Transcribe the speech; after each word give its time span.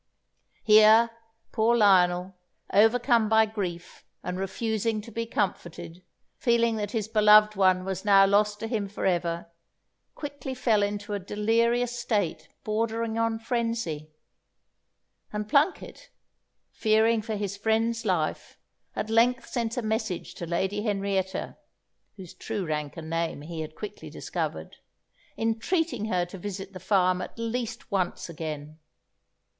Here 0.63 1.11
poor 1.51 1.77
Lionel, 1.77 2.33
overcome 2.73 3.29
by 3.29 3.45
grief 3.45 4.03
and 4.23 4.39
refusing 4.39 4.99
to 5.01 5.11
be 5.11 5.27
comforted, 5.27 6.01
feeling 6.39 6.77
that 6.77 6.89
his 6.89 7.07
beloved 7.07 7.55
one 7.55 7.85
was 7.85 8.03
now 8.03 8.25
lost 8.25 8.59
to 8.61 8.67
him 8.67 8.87
for 8.87 9.05
ever, 9.05 9.51
quickly 10.15 10.55
fell 10.55 10.81
into 10.81 11.13
a 11.13 11.19
delirious 11.19 11.99
state 11.99 12.47
bordering 12.63 13.19
on 13.19 13.37
frenzy, 13.37 14.09
and 15.31 15.47
Plunket, 15.47 16.09
fearing 16.71 17.21
for 17.21 17.35
his 17.35 17.55
friend's 17.55 18.03
life, 18.03 18.57
at 18.95 19.07
length 19.11 19.45
sent 19.49 19.77
a 19.77 19.83
message 19.83 20.33
to 20.33 20.47
Lady 20.47 20.81
Henrietta 20.81 21.57
(whose 22.17 22.33
true 22.33 22.65
rank 22.65 22.97
and 22.97 23.07
name 23.11 23.41
he 23.41 23.61
had 23.61 23.75
quickly 23.75 24.09
discovered), 24.09 24.77
entreating 25.37 26.05
her 26.05 26.25
to 26.25 26.39
visit 26.39 26.73
the 26.73 26.79
farm 26.79 27.21
at 27.21 27.37
least 27.37 27.91
once 27.91 28.29
again. 28.29 28.79